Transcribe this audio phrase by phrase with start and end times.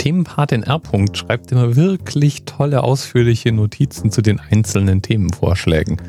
[0.00, 0.80] Themenpatin R.
[1.12, 6.00] schreibt immer wirklich tolle, ausführliche Notizen zu den einzelnen Themenvorschlägen.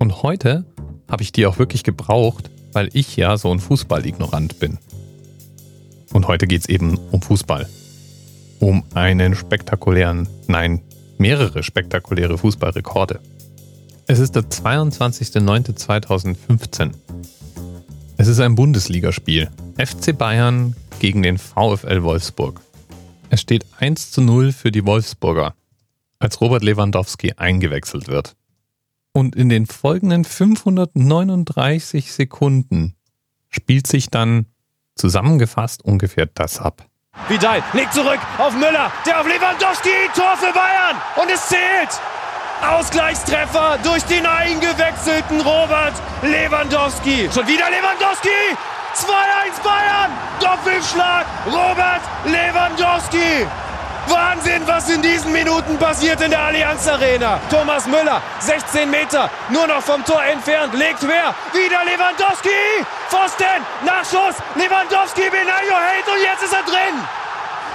[0.00, 0.64] Und heute
[1.08, 4.78] habe ich die auch wirklich gebraucht, weil ich ja so ein Fußballignorant bin.
[6.12, 7.68] Und heute geht es eben um Fußball.
[8.58, 10.80] Um einen spektakulären, nein,
[11.18, 13.20] mehrere spektakuläre Fußballrekorde.
[14.08, 16.90] Es ist der 22.09.2015.
[18.16, 19.48] Es ist ein Bundesligaspiel.
[19.78, 22.60] FC Bayern gegen den VfL Wolfsburg.
[23.30, 25.54] Es steht 1 zu 0 für die Wolfsburger,
[26.18, 28.36] als Robert Lewandowski eingewechselt wird.
[29.12, 32.94] Und in den folgenden 539 Sekunden
[33.48, 34.46] spielt sich dann
[34.94, 36.86] zusammengefasst ungefähr das ab.
[37.28, 42.00] Vidal legt zurück auf Müller, der auf Lewandowski, Tor für Bayern und es zählt.
[42.62, 47.28] Ausgleichstreffer durch den eingewechselten Robert Lewandowski.
[47.32, 48.28] Schon wieder Lewandowski,
[48.96, 50.10] 2-1 Bayern!
[50.40, 51.26] Doppelschlag!
[51.46, 53.46] Robert Lewandowski!
[54.08, 57.38] Wahnsinn, was in diesen Minuten passiert in der Allianz Arena.
[57.50, 61.34] Thomas Müller, 16 Meter, nur noch vom Tor entfernt, legt quer.
[61.52, 62.86] Wieder Lewandowski!
[63.08, 66.96] Pfosten, Nachschuss, Lewandowski, Benayo hält und jetzt ist er drin.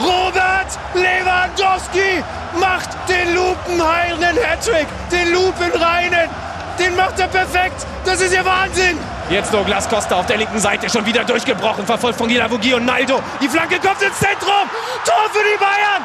[0.00, 2.24] Robert Lewandowski
[2.58, 6.30] macht den lupenheilenden Hattrick, den lupenreinen.
[6.78, 7.86] Den macht er perfekt.
[8.06, 8.98] Das ist ja Wahnsinn.
[9.30, 13.22] Jetzt Douglas Costa auf der linken Seite schon wieder durchgebrochen, verfolgt von Gilavogi und Naldo.
[13.40, 14.68] Die Flanke kommt ins Zentrum.
[15.04, 16.04] Tor für die Bayern.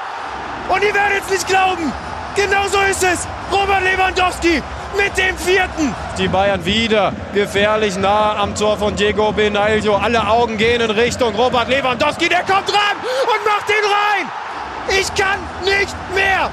[0.70, 1.92] Und ihr werdet es nicht glauben.
[2.36, 3.28] Genau so ist es.
[3.52, 4.62] Robert Lewandowski
[4.96, 5.96] mit dem vierten.
[6.20, 9.96] Die Bayern wieder gefährlich nah am Tor von Diego Benaglio.
[9.96, 12.30] Alle Augen gehen in Richtung Robert Lewandowski.
[12.30, 15.00] Der kommt ran und macht den rein.
[15.00, 16.52] Ich kann nicht mehr.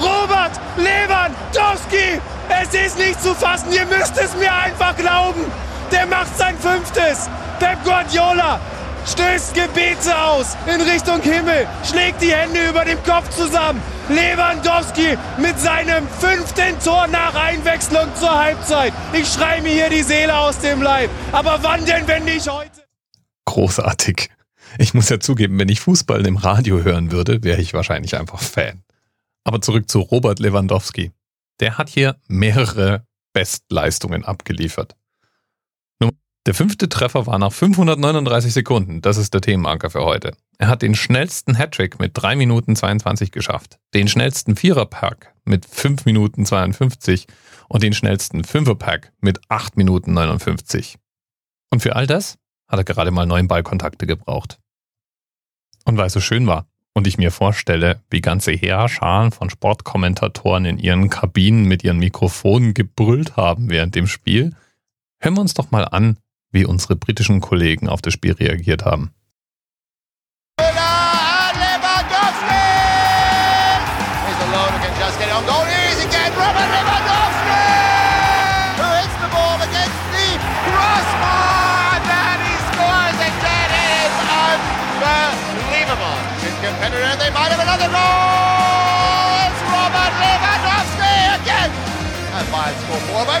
[0.00, 2.20] Robert Lewandowski.
[2.60, 3.70] Es ist nicht zu fassen.
[3.70, 5.44] Ihr müsst es mir einfach glauben.
[5.92, 7.28] Der macht sein fünftes.
[7.58, 8.58] Pep Guardiola
[9.06, 13.80] stößt Gebete aus in Richtung Himmel, schlägt die Hände über dem Kopf zusammen.
[14.08, 18.92] Lewandowski mit seinem fünften Tor nach Einwechslung zur Halbzeit.
[19.12, 21.10] Ich schreie mir hier die Seele aus dem Leib.
[21.30, 22.82] Aber wann denn, wenn nicht heute?
[23.44, 24.30] Großartig.
[24.78, 28.40] Ich muss ja zugeben, wenn ich Fußball im Radio hören würde, wäre ich wahrscheinlich einfach
[28.40, 28.82] Fan.
[29.44, 31.12] Aber zurück zu Robert Lewandowski.
[31.60, 34.96] Der hat hier mehrere Bestleistungen abgeliefert.
[36.44, 39.00] Der fünfte Treffer war nach 539 Sekunden.
[39.00, 40.32] Das ist der Themenanker für heute.
[40.58, 46.04] Er hat den schnellsten Hattrick mit 3 Minuten 22 geschafft, den schnellsten Viererpack mit 5
[46.04, 47.28] Minuten 52
[47.68, 50.98] und den schnellsten Fünferpack mit 8 Minuten 59.
[51.70, 54.58] Und für all das hat er gerade mal neun Ballkontakte gebraucht.
[55.84, 60.64] Und weil es so schön war und ich mir vorstelle, wie ganze Heerscharen von Sportkommentatoren
[60.64, 64.56] in ihren Kabinen mit ihren Mikrofonen gebrüllt haben während dem Spiel,
[65.20, 66.18] hören wir uns doch mal an,
[66.52, 69.12] wie unsere britischen Kollegen auf das Spiel reagiert haben.
[89.72, 91.14] Robert Lewandowski!
[91.40, 91.70] Again!
[92.34, 93.40] And Bayern score four more